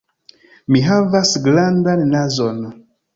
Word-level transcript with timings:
Mi 0.75 0.79
havas 0.87 1.33
grandan 1.49 2.01
nazon. 2.15 2.59